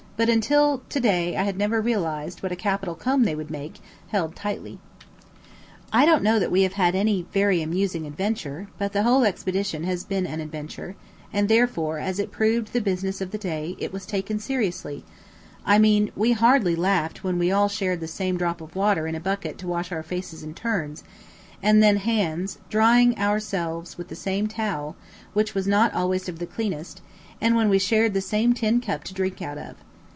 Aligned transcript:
but 0.17 0.29
until 0.29 0.83
to 0.87 0.99
day 0.99 1.31
had 1.31 1.57
never 1.57 1.81
realized 1.81 2.43
what 2.43 2.51
a 2.51 2.55
capital 2.55 2.93
comb 2.93 3.23
they 3.23 3.33
would 3.33 3.49
make, 3.49 3.79
held 4.09 4.35
tightly. 4.35 4.77
I 5.91 6.05
don't 6.05 6.21
know 6.21 6.37
that 6.37 6.51
we 6.51 6.61
have 6.61 6.73
had 6.73 6.93
any 6.93 7.23
very 7.33 7.59
amusing 7.63 8.05
adventure; 8.05 8.67
but 8.77 8.93
the 8.93 9.01
whole 9.01 9.23
expedition 9.23 9.83
has 9.85 10.03
been 10.03 10.27
an 10.27 10.39
adventure, 10.39 10.95
and 11.33 11.49
therefore, 11.49 11.97
as 11.97 12.19
it 12.19 12.29
proved 12.29 12.71
the 12.71 12.81
business 12.81 13.19
of 13.19 13.31
the 13.31 13.39
day, 13.39 13.75
it 13.79 13.91
was 13.91 14.05
taken 14.05 14.37
seriously 14.37 15.03
I 15.65 15.79
mean, 15.79 16.11
we 16.15 16.33
hardly 16.33 16.75
laughed 16.75 17.23
when 17.23 17.39
we 17.39 17.51
all 17.51 17.67
shared 17.67 17.99
the 17.99 18.07
same 18.07 18.37
drop 18.37 18.61
of 18.61 18.75
water 18.75 19.07
in 19.07 19.15
a 19.15 19.19
bucket 19.19 19.57
to 19.57 19.67
wash 19.67 19.91
our 19.91 20.03
face 20.03 20.43
in 20.43 20.53
turns, 20.53 21.03
and 21.63 21.81
then 21.81 21.97
hands, 21.97 22.59
drying 22.69 23.17
ourselves 23.17 23.97
with 23.97 24.09
the 24.09 24.15
same 24.15 24.45
towel, 24.47 24.95
which 25.33 25.55
was 25.55 25.65
not 25.65 25.95
always 25.95 26.29
of 26.29 26.37
the 26.37 26.45
cleanest, 26.45 27.01
and 27.41 27.55
when 27.55 27.69
we 27.69 27.79
shared 27.79 28.13
the 28.13 28.21
same 28.21 28.53
tin 28.53 28.79
cup 28.79 29.03
to 29.05 29.15
drink 29.15 29.41
out 29.41 29.57
of. 29.57 29.77